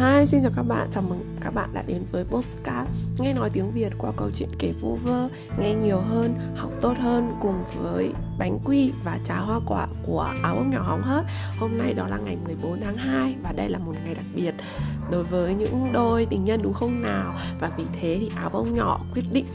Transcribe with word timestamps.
Hi, 0.00 0.26
xin 0.26 0.42
chào 0.42 0.52
các 0.56 0.62
bạn, 0.62 0.88
chào 0.90 1.02
mừng 1.02 1.20
các 1.40 1.54
bạn 1.54 1.70
đã 1.72 1.82
đến 1.86 2.02
với 2.12 2.24
Postcard. 2.24 2.90
Nghe 3.18 3.32
nói 3.32 3.50
tiếng 3.52 3.70
Việt 3.70 3.92
qua 3.98 4.12
câu 4.16 4.30
chuyện 4.36 4.48
kể 4.58 4.72
vu 4.80 4.96
vơ 4.96 5.28
Nghe 5.58 5.74
nhiều 5.74 6.00
hơn, 6.00 6.34
học 6.56 6.70
tốt 6.80 6.94
hơn 6.98 7.36
cùng 7.40 7.64
với 7.82 8.12
bánh 8.38 8.58
quy 8.64 8.92
và 9.04 9.18
trà 9.24 9.36
hoa 9.36 9.60
quả 9.66 9.88
của 10.06 10.20
áo 10.42 10.54
bông 10.56 10.70
nhỏ 10.70 10.82
hóng 10.82 11.02
hớt. 11.02 11.24
Hôm 11.58 11.78
nay 11.78 11.94
đó 11.94 12.08
là 12.08 12.18
ngày 12.18 12.36
14 12.44 12.80
tháng 12.80 12.96
2 12.96 13.36
và 13.42 13.52
đây 13.52 13.68
là 13.68 13.78
một 13.78 13.92
ngày 14.04 14.14
đặc 14.14 14.24
biệt 14.34 14.54
Đối 15.10 15.24
với 15.24 15.54
những 15.54 15.92
đôi 15.92 16.26
tình 16.30 16.44
nhân 16.44 16.60
đúng 16.62 16.74
không 16.74 17.02
nào? 17.02 17.34
Và 17.60 17.70
vì 17.76 17.84
thế 18.00 18.16
thì 18.20 18.30
áo 18.36 18.50
bông 18.50 18.74
nhỏ 18.74 19.00
quyết 19.14 19.24
định 19.32 19.46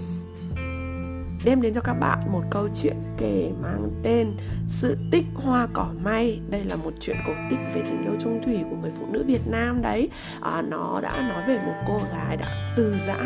đem 1.45 1.61
đến 1.61 1.73
cho 1.73 1.81
các 1.81 1.93
bạn 1.93 2.19
một 2.31 2.41
câu 2.49 2.67
chuyện 2.75 2.95
kể 3.17 3.51
mang 3.61 3.89
tên 4.03 4.31
Sự 4.67 4.97
tích 5.11 5.25
hoa 5.33 5.67
cỏ 5.73 5.87
may. 6.03 6.39
Đây 6.49 6.63
là 6.63 6.75
một 6.75 6.93
chuyện 6.99 7.17
cổ 7.27 7.33
tích 7.49 7.59
về 7.75 7.81
tình 7.81 8.03
yêu 8.03 8.15
trung 8.19 8.41
thủy 8.45 8.59
của 8.69 8.75
người 8.75 8.91
phụ 8.99 9.05
nữ 9.11 9.23
Việt 9.27 9.47
Nam 9.47 9.81
đấy. 9.81 10.09
À, 10.41 10.61
Nó 10.61 10.99
đã 11.03 11.29
nói 11.29 11.43
về 11.47 11.57
một 11.65 11.73
cô 11.87 11.99
gái 12.11 12.37
đã 12.37 12.73
từ 12.77 12.95
giã 13.07 13.17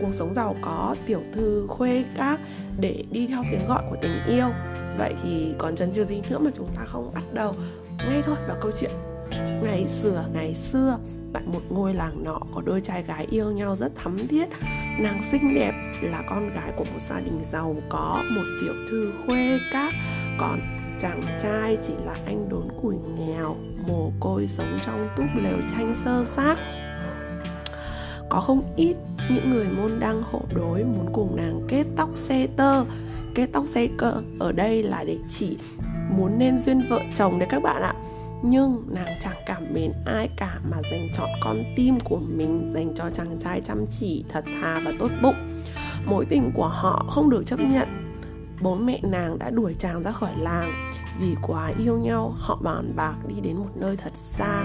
cuộc 0.00 0.12
sống 0.12 0.34
giàu 0.34 0.56
có 0.60 0.96
tiểu 1.06 1.20
thư 1.32 1.66
khuê 1.68 2.04
các 2.16 2.40
để 2.80 3.04
đi 3.10 3.26
theo 3.26 3.42
tiếng 3.50 3.66
gọi 3.68 3.82
của 3.90 3.96
tình 4.02 4.18
yêu. 4.26 4.48
Vậy 4.98 5.14
thì 5.22 5.54
còn 5.58 5.76
chần 5.76 5.92
chừ 5.92 6.04
gì 6.04 6.22
nữa 6.30 6.38
mà 6.38 6.50
chúng 6.56 6.68
ta 6.76 6.84
không 6.84 7.10
bắt 7.14 7.24
đầu 7.32 7.54
ngay 7.98 8.22
thôi 8.26 8.36
vào 8.48 8.56
câu 8.60 8.72
chuyện. 8.80 8.90
Ngày 9.62 9.86
xưa 9.86 10.24
ngày 10.34 10.54
xưa, 10.54 10.98
tại 11.32 11.42
một 11.46 11.60
ngôi 11.70 11.94
làng 11.94 12.24
nọ 12.24 12.40
có 12.54 12.62
đôi 12.64 12.80
trai 12.80 13.02
gái 13.02 13.26
yêu 13.30 13.50
nhau 13.50 13.76
rất 13.76 13.92
thắm 13.96 14.16
thiết. 14.28 14.48
Nàng 15.00 15.22
xinh 15.30 15.54
đẹp 15.54 15.72
là 16.02 16.22
con 16.28 16.54
gái 16.54 16.72
của 16.76 16.84
một 16.84 17.00
gia 17.00 17.20
đình 17.20 17.40
giàu 17.52 17.76
có, 17.88 18.24
một 18.30 18.44
tiểu 18.60 18.74
thư 18.90 19.12
khuê 19.26 19.58
các. 19.72 19.94
Còn 20.38 20.60
chàng 21.00 21.22
trai 21.42 21.78
chỉ 21.86 21.92
là 22.06 22.14
anh 22.26 22.48
đốn 22.48 22.68
củi 22.82 22.96
nghèo, 23.18 23.56
mồ 23.88 24.12
côi 24.20 24.46
sống 24.46 24.78
trong 24.86 25.08
túp 25.16 25.26
lều 25.42 25.58
tranh 25.70 25.94
sơ 26.04 26.24
xác. 26.24 26.56
Có 28.28 28.40
không 28.40 28.62
ít 28.76 28.96
những 29.30 29.50
người 29.50 29.66
môn 29.68 30.00
đăng 30.00 30.22
hộ 30.22 30.42
đối 30.54 30.84
muốn 30.84 31.06
cùng 31.12 31.36
nàng 31.36 31.60
kết 31.68 31.84
tóc 31.96 32.10
xe 32.14 32.46
tơ. 32.56 32.84
Kết 33.34 33.48
tóc 33.52 33.66
xe 33.66 33.88
cơ 33.98 34.14
ở 34.38 34.52
đây 34.52 34.82
là 34.82 35.04
để 35.04 35.18
chỉ 35.28 35.56
muốn 36.10 36.38
nên 36.38 36.58
duyên 36.58 36.82
vợ 36.88 37.00
chồng 37.14 37.38
đấy 37.38 37.48
các 37.50 37.62
bạn 37.62 37.82
ạ 37.82 37.94
nhưng 38.42 38.82
nàng 38.88 39.16
chẳng 39.20 39.36
cảm 39.46 39.74
mến 39.74 39.92
ai 40.04 40.28
cả 40.36 40.58
mà 40.70 40.76
dành 40.90 41.08
chọn 41.14 41.28
con 41.40 41.64
tim 41.76 41.98
của 42.04 42.20
mình, 42.28 42.70
dành 42.74 42.94
cho 42.94 43.10
chàng 43.10 43.38
trai 43.40 43.60
chăm 43.60 43.86
chỉ 44.00 44.24
thật 44.28 44.44
thà 44.44 44.80
và 44.84 44.92
tốt 44.98 45.10
bụng. 45.22 45.62
Mối 46.06 46.26
tình 46.28 46.50
của 46.54 46.68
họ 46.68 47.06
không 47.10 47.30
được 47.30 47.42
chấp 47.46 47.60
nhận. 47.60 47.88
Bố 48.60 48.74
mẹ 48.74 49.00
nàng 49.02 49.38
đã 49.38 49.50
đuổi 49.50 49.74
chàng 49.78 50.02
ra 50.02 50.12
khỏi 50.12 50.30
làng. 50.38 50.90
Vì 51.20 51.34
quá 51.42 51.72
yêu 51.78 51.98
nhau, 51.98 52.34
họ 52.38 52.58
bàn 52.62 52.92
bạc 52.96 53.14
đi 53.28 53.40
đến 53.40 53.56
một 53.56 53.70
nơi 53.74 53.96
thật 53.96 54.12
xa, 54.14 54.64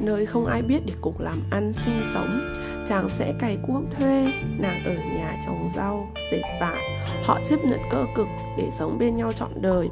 nơi 0.00 0.26
không 0.26 0.46
ai 0.46 0.62
biết 0.62 0.80
để 0.86 0.94
cùng 1.00 1.14
làm 1.18 1.42
ăn 1.50 1.72
sinh 1.72 2.02
sống. 2.14 2.54
Chàng 2.88 3.08
sẽ 3.08 3.34
cày 3.38 3.58
cuốc 3.66 3.82
thuê, 3.98 4.32
nàng 4.58 4.84
ở 4.84 4.94
nhà 4.94 5.42
trồng 5.46 5.70
rau, 5.76 6.08
dệt 6.32 6.42
vải. 6.60 6.82
Họ 7.24 7.40
chấp 7.44 7.64
nhận 7.64 7.80
cơ 7.90 8.04
cực 8.14 8.26
để 8.58 8.70
sống 8.78 8.98
bên 8.98 9.16
nhau 9.16 9.32
trọn 9.32 9.50
đời 9.60 9.88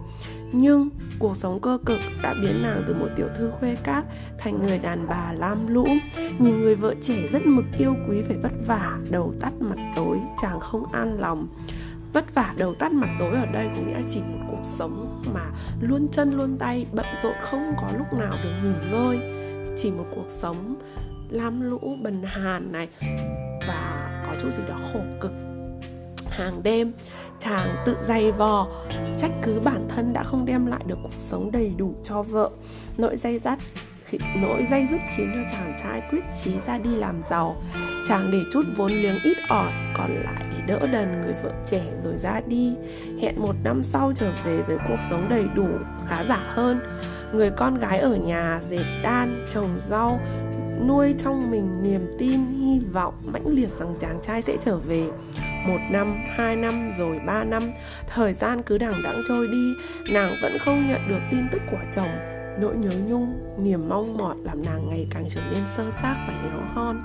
nhưng 0.56 0.88
cuộc 1.18 1.36
sống 1.36 1.60
cơ 1.60 1.78
cực 1.86 1.98
đã 2.22 2.34
biến 2.42 2.62
nàng 2.62 2.82
từ 2.86 2.94
một 2.94 3.08
tiểu 3.16 3.28
thư 3.38 3.50
khuê 3.50 3.76
các 3.84 4.04
thành 4.38 4.66
người 4.66 4.78
đàn 4.78 5.06
bà 5.08 5.32
lam 5.32 5.66
lũ. 5.66 5.86
Nhìn 6.38 6.60
người 6.60 6.74
vợ 6.74 6.94
trẻ 7.02 7.28
rất 7.32 7.46
mực 7.46 7.64
yêu 7.78 7.94
quý 8.08 8.22
phải 8.22 8.36
vất 8.36 8.52
vả, 8.66 8.98
đầu 9.10 9.34
tắt 9.40 9.52
mặt 9.60 9.92
tối, 9.96 10.18
chàng 10.42 10.60
không 10.60 10.92
an 10.92 11.20
lòng. 11.20 11.48
Vất 12.12 12.34
vả, 12.34 12.54
đầu 12.56 12.74
tắt 12.74 12.92
mặt 12.92 13.08
tối 13.18 13.30
ở 13.30 13.46
đây 13.46 13.68
có 13.76 13.82
nghĩa 13.82 14.02
chỉ 14.08 14.20
một 14.20 14.46
cuộc 14.50 14.62
sống 14.62 15.22
mà 15.34 15.40
luôn 15.80 16.08
chân 16.08 16.32
luôn 16.32 16.56
tay, 16.58 16.86
bận 16.92 17.06
rộn 17.22 17.34
không 17.42 17.74
có 17.80 17.88
lúc 17.98 18.12
nào 18.12 18.36
được 18.44 18.52
nghỉ 18.62 18.90
ngơi. 18.90 19.18
Chỉ 19.78 19.90
một 19.90 20.06
cuộc 20.14 20.26
sống 20.28 20.76
lam 21.30 21.60
lũ, 21.60 21.96
bần 22.02 22.22
hàn 22.22 22.72
này 22.72 22.88
và 23.68 24.10
có 24.26 24.34
chút 24.42 24.50
gì 24.50 24.62
đó 24.68 24.78
khổ 24.92 25.00
cực 25.20 25.32
hàng 26.36 26.62
đêm, 26.62 26.92
chàng 27.38 27.76
tự 27.86 27.96
dày 28.02 28.32
vò. 28.32 28.66
Trách 29.18 29.32
cứ 29.42 29.60
bản 29.60 29.88
thân 29.88 30.12
đã 30.12 30.22
không 30.22 30.46
đem 30.46 30.66
lại 30.66 30.80
được 30.86 30.98
cuộc 31.02 31.14
sống 31.18 31.50
đầy 31.52 31.72
đủ 31.76 31.94
cho 32.04 32.22
vợ. 32.22 32.50
Nỗi 32.96 33.16
dây 33.16 33.40
dắt 33.44 33.58
nỗi 34.36 34.66
dây 34.70 34.86
dứt 34.90 35.00
khiến 35.16 35.30
cho 35.34 35.40
chàng 35.52 35.76
trai 35.82 36.02
quyết 36.10 36.24
chí 36.44 36.60
ra 36.66 36.78
đi 36.78 36.96
làm 36.96 37.22
giàu. 37.30 37.56
Chàng 38.08 38.30
để 38.30 38.38
chút 38.52 38.62
vốn 38.76 38.92
liếng 38.92 39.18
ít 39.24 39.36
ỏi, 39.48 39.72
còn 39.94 40.10
lại 40.24 40.44
để 40.50 40.56
đỡ 40.66 40.86
đần 40.92 41.20
người 41.20 41.34
vợ 41.42 41.52
trẻ 41.66 41.82
rồi 42.04 42.18
ra 42.18 42.40
đi. 42.46 42.74
Hẹn 43.22 43.40
một 43.40 43.54
năm 43.64 43.82
sau 43.82 44.12
trở 44.16 44.32
về 44.44 44.62
với 44.62 44.76
cuộc 44.88 44.98
sống 45.10 45.26
đầy 45.30 45.44
đủ, 45.54 45.68
khá 46.06 46.24
giả 46.24 46.40
hơn. 46.48 46.80
Người 47.32 47.50
con 47.50 47.78
gái 47.78 47.98
ở 47.98 48.16
nhà 48.16 48.60
dệt 48.70 48.84
đan, 49.02 49.46
trồng 49.50 49.80
rau, 49.88 50.20
nuôi 50.88 51.14
trong 51.18 51.50
mình 51.50 51.82
niềm 51.82 52.06
tin, 52.18 52.40
hy 52.46 52.80
vọng 52.92 53.14
mãnh 53.32 53.46
liệt 53.46 53.68
rằng 53.78 53.94
chàng 54.00 54.18
trai 54.22 54.42
sẽ 54.42 54.56
trở 54.60 54.76
về 54.76 55.10
một 55.66 55.78
năm, 55.90 56.24
hai 56.36 56.56
năm, 56.56 56.90
rồi 56.90 57.18
ba 57.26 57.44
năm. 57.44 57.62
Thời 58.06 58.34
gian 58.34 58.62
cứ 58.62 58.78
đằng 58.78 59.02
đẵng 59.02 59.22
trôi 59.28 59.48
đi, 59.48 59.72
nàng 60.12 60.34
vẫn 60.42 60.58
không 60.58 60.86
nhận 60.86 61.08
được 61.08 61.20
tin 61.30 61.40
tức 61.52 61.62
của 61.70 61.80
chồng. 61.94 62.10
Nỗi 62.60 62.76
nhớ 62.76 62.90
nhung, 63.06 63.34
niềm 63.58 63.88
mong 63.88 64.16
mỏi 64.16 64.36
làm 64.42 64.62
nàng 64.62 64.88
ngày 64.90 65.06
càng 65.10 65.24
trở 65.28 65.40
nên 65.52 65.66
sơ 65.66 65.90
xác 65.90 66.14
và 66.28 66.34
nhéo 66.42 66.60
hon. 66.74 67.02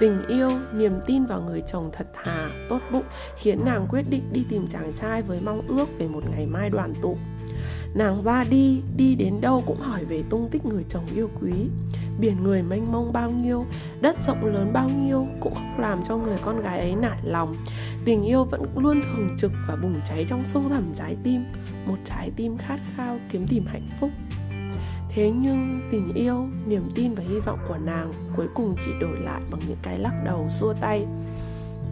Tình 0.00 0.26
yêu, 0.26 0.50
niềm 0.72 0.92
tin 1.06 1.24
vào 1.24 1.40
người 1.40 1.62
chồng 1.72 1.90
thật 1.92 2.06
thà, 2.24 2.48
tốt 2.68 2.80
bụng, 2.92 3.04
khiến 3.36 3.58
nàng 3.64 3.86
quyết 3.90 4.02
định 4.10 4.22
đi 4.32 4.44
tìm 4.48 4.66
chàng 4.66 4.92
trai 5.00 5.22
với 5.22 5.40
mong 5.44 5.62
ước 5.68 5.98
về 5.98 6.08
một 6.08 6.22
ngày 6.30 6.46
mai 6.46 6.70
đoàn 6.70 6.94
tụ. 7.02 7.16
Nàng 7.94 8.22
ra 8.22 8.44
đi 8.50 8.82
đi 8.96 9.14
đến 9.14 9.40
đâu 9.40 9.62
cũng 9.66 9.80
hỏi 9.80 10.04
về 10.04 10.22
tung 10.30 10.48
tích 10.50 10.66
người 10.66 10.84
chồng 10.88 11.04
yêu 11.14 11.30
quý 11.40 11.52
biển 12.18 12.42
người 12.42 12.62
mênh 12.62 12.92
mông 12.92 13.12
bao 13.12 13.30
nhiêu, 13.30 13.66
đất 14.00 14.16
rộng 14.26 14.44
lớn 14.44 14.70
bao 14.72 14.88
nhiêu 14.88 15.26
cũng 15.40 15.54
không 15.54 15.80
làm 15.80 16.02
cho 16.04 16.16
người 16.16 16.36
con 16.44 16.62
gái 16.62 16.78
ấy 16.78 16.94
nản 16.94 17.18
lòng. 17.22 17.56
Tình 18.04 18.22
yêu 18.22 18.44
vẫn 18.44 18.62
luôn 18.76 19.02
thường 19.02 19.36
trực 19.38 19.52
và 19.68 19.76
bùng 19.76 19.94
cháy 20.08 20.24
trong 20.28 20.42
sâu 20.46 20.62
thẳm 20.70 20.84
trái 20.94 21.16
tim, 21.24 21.44
một 21.86 21.96
trái 22.04 22.30
tim 22.36 22.56
khát 22.56 22.80
khao 22.96 23.18
kiếm 23.30 23.46
tìm 23.46 23.66
hạnh 23.66 23.88
phúc. 24.00 24.10
Thế 25.08 25.30
nhưng 25.30 25.80
tình 25.90 26.12
yêu, 26.14 26.46
niềm 26.66 26.88
tin 26.94 27.14
và 27.14 27.22
hy 27.28 27.40
vọng 27.40 27.58
của 27.68 27.78
nàng 27.84 28.12
cuối 28.36 28.46
cùng 28.54 28.76
chỉ 28.84 28.90
đổi 29.00 29.20
lại 29.20 29.40
bằng 29.50 29.60
những 29.68 29.78
cái 29.82 29.98
lắc 29.98 30.22
đầu 30.24 30.46
xua 30.50 30.74
tay 30.80 31.06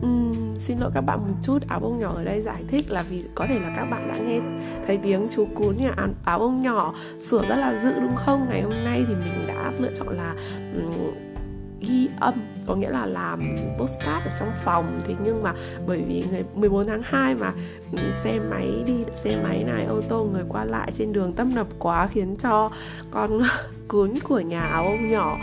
uhm, 0.06 0.56
xin 0.58 0.78
lỗi 0.78 0.90
các 0.94 1.00
bạn 1.00 1.18
một 1.18 1.34
chút 1.42 1.58
áo 1.68 1.80
bông 1.80 1.98
nhỏ 1.98 2.12
ở 2.16 2.24
đây 2.24 2.40
giải 2.40 2.64
thích 2.68 2.90
là 2.90 3.02
vì 3.02 3.24
có 3.34 3.46
thể 3.48 3.58
là 3.58 3.72
các 3.76 3.84
bạn 3.84 4.08
đã 4.08 4.18
nghe 4.18 4.40
thấy 4.86 4.98
tiếng 5.02 5.28
chú 5.30 5.48
cún 5.54 5.76
nhà 5.76 5.94
áo 6.24 6.38
bông 6.38 6.62
nhỏ 6.62 6.94
sửa 7.20 7.42
rất 7.48 7.56
là 7.56 7.78
dự 7.82 8.00
đúng 8.00 8.16
không? 8.16 8.46
Ngày 8.48 8.62
hôm 8.62 8.84
nay 8.84 9.04
thì 9.08 9.14
mình 9.14 9.44
đã 9.46 9.72
lựa 9.78 9.90
chọn 9.94 10.08
là 10.08 10.34
um, 10.74 11.14
ghi 11.80 12.08
âm 12.20 12.34
có 12.66 12.74
nghĩa 12.74 12.90
là 12.90 13.06
làm 13.06 13.56
postcard 13.78 14.26
ở 14.26 14.30
trong 14.40 14.48
phòng. 14.64 15.00
Thế 15.04 15.14
nhưng 15.24 15.42
mà 15.42 15.54
bởi 15.86 16.02
vì 16.08 16.24
ngày 16.30 16.44
14 16.54 16.86
tháng 16.86 17.02
2 17.04 17.34
mà 17.34 17.52
xe 18.12 18.40
máy 18.50 18.82
đi 18.86 19.04
xe 19.14 19.36
máy 19.42 19.64
này 19.64 19.84
ô 19.84 20.00
tô 20.08 20.28
người 20.32 20.44
qua 20.48 20.64
lại 20.64 20.90
trên 20.94 21.12
đường 21.12 21.32
tấp 21.32 21.46
nập 21.54 21.66
quá 21.78 22.06
khiến 22.06 22.36
cho 22.36 22.70
con 23.10 23.40
cún 23.88 24.14
của 24.24 24.40
nhà 24.40 24.60
áo 24.60 24.84
ông 24.84 25.10
nhỏ 25.10 25.38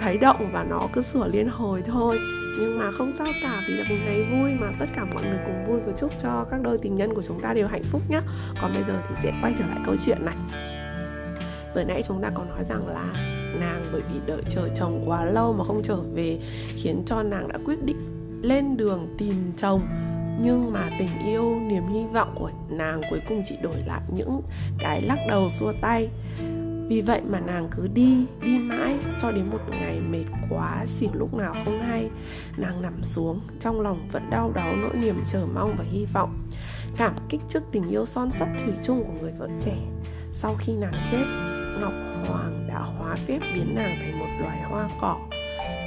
thấy 0.00 0.18
động 0.18 0.50
và 0.52 0.64
nó 0.64 0.80
cứ 0.92 1.02
sửa 1.02 1.28
liên 1.28 1.48
hồi 1.48 1.82
thôi 1.86 2.18
nhưng 2.60 2.78
mà 2.78 2.90
không 2.90 3.12
sao 3.18 3.26
cả, 3.42 3.62
vì 3.68 3.74
là 3.74 3.84
một 3.88 3.96
ngày 4.04 4.22
vui 4.22 4.50
mà 4.54 4.72
tất 4.78 4.86
cả 4.94 5.04
mọi 5.14 5.22
người 5.22 5.38
cùng 5.46 5.64
vui 5.66 5.80
và 5.86 5.92
chúc 5.96 6.12
cho 6.22 6.46
các 6.50 6.60
đôi 6.62 6.78
tình 6.78 6.94
nhân 6.94 7.14
của 7.14 7.22
chúng 7.22 7.40
ta 7.40 7.54
đều 7.54 7.68
hạnh 7.68 7.82
phúc 7.84 8.02
nhé 8.08 8.20
còn 8.60 8.72
bây 8.74 8.82
giờ 8.82 9.02
thì 9.08 9.14
sẽ 9.22 9.32
quay 9.42 9.54
trở 9.58 9.64
lại 9.66 9.78
câu 9.86 9.96
chuyện 10.04 10.24
này. 10.24 10.36
Vừa 11.74 11.84
nãy 11.84 12.02
chúng 12.02 12.22
ta 12.22 12.30
có 12.34 12.44
nói 12.44 12.64
rằng 12.64 12.88
là 12.88 13.12
nàng 13.60 13.84
bởi 13.92 14.02
vì 14.12 14.20
đợi 14.26 14.42
chờ 14.48 14.68
chồng 14.74 15.02
quá 15.06 15.24
lâu 15.24 15.52
mà 15.52 15.64
không 15.64 15.82
trở 15.84 15.96
về, 16.14 16.38
khiến 16.76 17.02
cho 17.06 17.22
nàng 17.22 17.48
đã 17.48 17.58
quyết 17.64 17.84
định 17.84 17.96
lên 18.42 18.76
đường 18.76 19.14
tìm 19.18 19.52
chồng. 19.56 19.80
Nhưng 20.42 20.72
mà 20.72 20.90
tình 20.98 21.08
yêu, 21.26 21.60
niềm 21.60 21.88
hy 21.88 22.00
vọng 22.14 22.34
của 22.34 22.50
nàng 22.70 23.00
cuối 23.10 23.20
cùng 23.28 23.42
chỉ 23.44 23.56
đổi 23.62 23.76
lại 23.86 24.00
những 24.14 24.42
cái 24.78 25.02
lắc 25.02 25.18
đầu 25.28 25.48
xua 25.50 25.72
tay 25.80 26.08
vì 26.90 27.00
vậy 27.00 27.20
mà 27.28 27.40
nàng 27.40 27.68
cứ 27.76 27.88
đi 27.88 28.26
đi 28.42 28.58
mãi 28.58 28.98
cho 29.18 29.30
đến 29.30 29.50
một 29.50 29.58
ngày 29.68 30.00
mệt 30.00 30.24
quá 30.48 30.84
xỉu 30.86 31.10
lúc 31.12 31.34
nào 31.34 31.54
không 31.64 31.80
hay. 31.82 32.10
Nàng 32.56 32.82
nằm 32.82 33.04
xuống, 33.04 33.40
trong 33.60 33.80
lòng 33.80 34.08
vẫn 34.12 34.30
đau 34.30 34.52
đáu 34.54 34.76
nỗi 34.76 34.96
niềm 35.02 35.22
chờ 35.26 35.46
mong 35.54 35.74
và 35.78 35.84
hy 35.84 36.06
vọng. 36.12 36.38
Cảm 36.96 37.12
kích 37.28 37.40
trước 37.48 37.62
tình 37.72 37.88
yêu 37.88 38.06
son 38.06 38.30
sắt 38.30 38.48
thủy 38.64 38.72
chung 38.82 39.04
của 39.04 39.12
người 39.20 39.32
vợ 39.38 39.48
trẻ. 39.60 39.76
Sau 40.32 40.56
khi 40.58 40.72
nàng 40.72 41.06
chết, 41.10 41.24
ngọc 41.80 41.92
hoàng 42.26 42.66
đã 42.68 42.78
hóa 42.78 43.16
phép 43.16 43.38
biến 43.54 43.74
nàng 43.74 43.98
thành 44.00 44.18
một 44.18 44.28
loài 44.40 44.62
hoa 44.62 44.90
cỏ. 45.00 45.18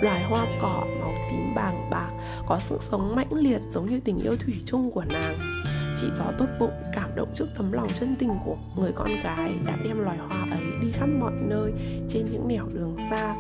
Loài 0.02 0.24
hoa 0.24 0.46
cỏ 0.62 0.84
màu 1.00 1.14
tím 1.32 1.56
bàng 1.56 1.90
bạc, 1.92 2.12
có 2.48 2.60
sự 2.60 2.78
sống 2.82 3.16
mãnh 3.16 3.34
liệt 3.34 3.62
giống 3.70 3.86
như 3.86 4.00
tình 4.00 4.20
yêu 4.20 4.36
thủy 4.36 4.54
chung 4.66 4.92
của 4.92 5.04
nàng 5.04 5.53
chị 5.96 6.08
gió 6.14 6.26
tốt 6.38 6.46
bụng, 6.60 6.74
cảm 6.94 7.16
động 7.16 7.30
trước 7.34 7.46
tấm 7.58 7.72
lòng 7.72 7.88
chân 7.94 8.16
tình 8.20 8.32
của 8.46 8.58
người 8.76 8.92
con 8.96 9.10
gái 9.24 9.56
đã 9.66 9.78
đem 9.84 10.00
loài 10.00 10.18
hoa 10.18 10.48
ấy 10.52 10.64
đi 10.82 10.92
khắp 10.92 11.10
mọi 11.20 11.34
nơi 11.42 11.74
trên 12.10 12.26
những 12.32 12.48
nẻo 12.48 12.66
đường 12.74 12.98
xa. 13.10 13.36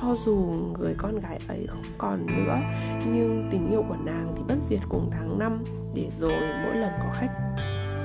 Cho 0.00 0.14
dù 0.14 0.34
người 0.78 0.94
con 0.98 1.20
gái 1.20 1.40
ấy 1.48 1.66
không 1.68 1.82
còn 1.98 2.26
nữa, 2.26 2.58
nhưng 3.06 3.48
tình 3.52 3.70
yêu 3.70 3.84
của 3.88 3.96
nàng 4.04 4.32
thì 4.36 4.42
bất 4.48 4.54
diệt 4.68 4.80
cùng 4.88 5.10
tháng 5.12 5.38
năm. 5.38 5.64
Để 5.94 6.08
rồi 6.12 6.40
mỗi 6.64 6.76
lần 6.76 6.92
có 6.98 7.10
khách 7.14 7.30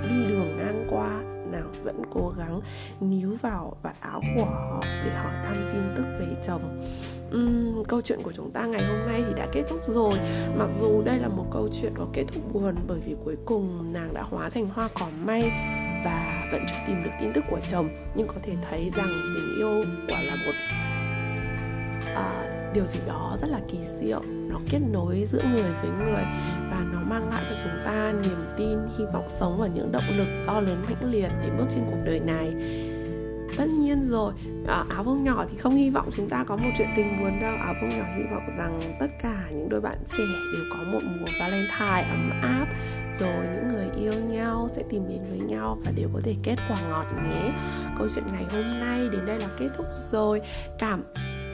đi 0.10 0.26
đường 0.28 0.58
ngang 0.58 0.88
qua, 0.90 1.22
nàng 1.52 1.72
vẫn 1.84 2.02
cố 2.14 2.34
gắng 2.38 2.62
níu 3.00 3.36
vào 3.42 3.76
vạt 3.82 3.96
áo 4.00 4.22
của 4.36 4.46
họ 4.46 4.82
để 4.82 5.12
hỏi 5.16 5.34
thăm 5.44 5.56
tin 5.74 5.94
tức 5.98 6.04
về 6.20 6.28
chồng 6.48 6.82
um, 7.34 7.84
câu 7.84 8.02
chuyện 8.02 8.20
của 8.24 8.32
chúng 8.32 8.52
ta 8.52 8.66
ngày 8.66 8.86
hôm 8.86 9.00
nay 9.08 9.24
thì 9.28 9.34
đã 9.36 9.48
kết 9.52 9.64
thúc 9.70 9.80
rồi. 9.88 10.20
Mặc 10.58 10.70
dù 10.76 11.02
đây 11.06 11.20
là 11.20 11.28
một 11.28 11.46
câu 11.52 11.70
chuyện 11.82 11.92
có 11.96 12.08
kết 12.14 12.24
thúc 12.34 12.54
buồn 12.54 12.76
bởi 12.88 13.00
vì 13.06 13.16
cuối 13.26 13.38
cùng 13.46 13.94
nàng 13.94 14.14
đã 14.14 14.22
hóa 14.22 14.50
thành 14.50 14.70
hoa 14.70 14.90
cỏ 15.00 15.08
may 15.26 15.42
và 16.06 16.50
vẫn 16.52 16.66
chưa 16.70 16.78
tìm 16.88 17.04
được 17.04 17.12
tin 17.20 17.34
tức 17.34 17.44
của 17.50 17.60
chồng 17.72 17.90
nhưng 18.16 18.28
có 18.28 18.36
thể 18.44 18.54
thấy 18.70 18.92
rằng 18.96 19.34
tình 19.36 19.56
yêu 19.58 19.84
quả 20.08 20.22
là 20.22 20.36
một 20.36 20.54
uh, 22.12 22.74
điều 22.74 22.86
gì 22.86 23.00
đó 23.08 23.38
rất 23.42 23.48
là 23.48 23.62
kỳ 23.68 23.78
diệu. 24.02 24.22
Nó 24.50 24.60
kết 24.70 24.80
nối 24.92 25.26
giữa 25.26 25.44
người 25.52 25.72
với 25.82 25.92
người 25.92 26.24
và 26.72 26.86
nó 26.94 27.00
mang 27.02 27.30
lại 27.30 27.44
cho 27.50 27.56
chúng 27.64 27.82
ta 27.86 28.14
niềm 28.24 28.48
tin 28.58 28.80
hy 28.98 29.06
vọng 29.14 29.26
sống 29.30 29.58
và 29.60 29.68
những 29.68 29.92
động 29.92 30.10
lực 30.18 30.28
to 30.48 30.62
lớn 30.62 30.86
mãnh 30.86 31.12
liệt 31.12 31.30
để 31.42 31.50
bước 31.58 31.66
trên 31.70 31.84
cuộc 31.90 32.00
đời 32.06 32.20
này 32.20 32.54
tất 33.58 33.68
nhiên 33.68 34.04
rồi. 34.04 34.34
À, 34.68 34.86
áo 34.90 35.04
bông 35.04 35.24
nhỏ 35.24 35.46
thì 35.50 35.58
không 35.58 35.76
hy 35.76 35.90
vọng 35.90 36.10
chúng 36.18 36.30
ta 36.30 36.44
có 36.44 36.56
một 36.56 36.70
chuyện 36.78 36.88
tình 36.96 37.20
buồn 37.20 37.40
đâu. 37.42 37.56
Áo 37.56 37.74
bông 37.82 37.90
nhỏ 37.90 38.06
hy 38.18 38.24
vọng 38.32 38.48
rằng 38.58 38.80
tất 39.00 39.08
cả 39.22 39.44
những 39.52 39.70
đôi 39.70 39.82
bạn 39.82 39.98
trẻ 40.10 40.24
đều 40.54 40.64
có 40.70 40.78
một 40.84 41.00
mùa 41.04 41.28
valentine 41.40 42.08
ấm 42.10 42.32
áp 42.42 42.66
rồi 43.20 43.46
những 43.54 43.68
người 43.68 43.88
yêu 43.98 44.14
nhau 44.14 44.68
sẽ 44.72 44.84
tìm 44.90 45.04
đến 45.10 45.20
với 45.30 45.40
nhau 45.40 45.78
và 45.86 45.92
đều 45.92 46.10
có 46.14 46.20
thể 46.24 46.36
kết 46.44 46.56
quả 46.70 46.78
ngọt 46.90 47.06
nhé. 47.24 47.52
Câu 47.98 48.08
chuyện 48.16 48.24
ngày 48.34 48.46
hôm 48.52 48.80
nay 48.80 49.10
đến 49.12 49.26
đây 49.26 49.40
là 49.40 49.48
kết 49.58 49.70
thúc 49.78 49.86
rồi. 50.12 50.42
Cảm 50.80 51.04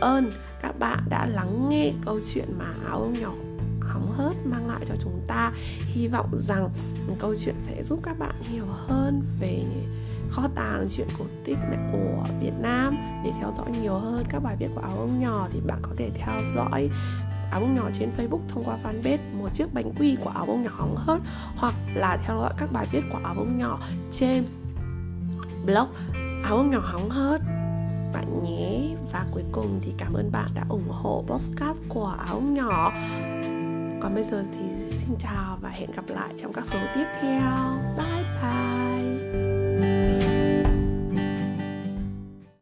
ơn 0.01 0.31
các 0.61 0.79
bạn 0.79 1.03
đã 1.09 1.25
lắng 1.25 1.69
nghe 1.69 1.91
câu 2.05 2.19
chuyện 2.33 2.47
mà 2.57 2.73
áo 2.89 2.99
bông 2.99 3.13
nhỏ 3.13 3.33
hóng 3.81 4.11
hớt 4.17 4.35
mang 4.45 4.67
lại 4.67 4.81
cho 4.85 4.95
chúng 5.03 5.21
ta. 5.27 5.51
Hy 5.79 6.07
vọng 6.07 6.29
rằng 6.47 6.69
câu 7.19 7.35
chuyện 7.45 7.55
sẽ 7.63 7.83
giúp 7.83 7.99
các 8.03 8.19
bạn 8.19 8.35
hiểu 8.41 8.65
hơn 8.65 9.21
về 9.39 9.63
kho 10.29 10.47
tàng 10.55 10.87
chuyện 10.91 11.07
cổ 11.19 11.25
tích 11.45 11.57
của 11.91 12.23
Việt 12.41 12.53
Nam 12.59 12.97
để 13.25 13.31
theo 13.39 13.51
dõi 13.51 13.67
nhiều 13.81 13.93
hơn 13.93 14.23
các 14.29 14.39
bài 14.43 14.55
viết 14.59 14.67
của 14.75 14.81
áo 14.81 14.95
bông 14.95 15.19
nhỏ 15.19 15.47
thì 15.51 15.59
bạn 15.67 15.79
có 15.81 15.91
thể 15.97 16.09
theo 16.15 16.41
dõi 16.55 16.89
áo 17.51 17.61
bông 17.61 17.75
nhỏ 17.75 17.89
trên 17.93 18.11
Facebook 18.17 18.41
thông 18.49 18.63
qua 18.63 18.77
fanpage 18.83 19.41
một 19.41 19.49
chiếc 19.53 19.73
bánh 19.73 19.91
quy 19.99 20.17
của 20.23 20.29
áo 20.29 20.45
bông 20.45 20.63
nhỏ 20.63 20.71
hóng 20.73 20.95
hớt 20.95 21.21
hoặc 21.55 21.73
là 21.95 22.17
theo 22.25 22.37
dõi 22.37 22.53
các 22.57 22.71
bài 22.71 22.87
viết 22.91 23.01
của 23.11 23.19
áo 23.23 23.33
bông 23.33 23.57
nhỏ 23.57 23.79
trên 24.11 24.43
blog 25.65 25.87
áo 26.43 26.57
bông 26.57 26.69
nhỏ 26.69 26.79
hóng 26.83 27.09
hớt. 27.09 27.41
Bạn 28.13 28.39
nhé. 28.43 28.95
Và 29.11 29.25
cuối 29.31 29.43
cùng 29.51 29.79
thì 29.81 29.93
cảm 29.97 30.13
ơn 30.13 30.31
bạn 30.31 30.47
đã 30.55 30.65
ủng 30.69 30.89
hộ 30.89 31.23
podcast 31.27 31.77
của 31.89 32.15
áo 32.27 32.41
nhỏ. 32.41 32.91
Còn 34.01 34.15
bây 34.15 34.23
giờ 34.23 34.43
thì 34.53 34.95
xin 34.97 35.15
chào 35.19 35.57
và 35.61 35.69
hẹn 35.69 35.91
gặp 35.95 36.03
lại 36.07 36.33
trong 36.37 36.53
các 36.53 36.65
số 36.65 36.79
tiếp 36.95 37.05
theo. 37.21 37.41
Bye 37.97 38.23
bye. 38.41 38.98